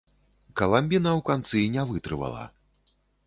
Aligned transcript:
Каламбіна 0.61 1.11
ў 1.19 1.21
канцы 1.29 1.61
не 1.77 1.83
вытрывала. 1.91 2.49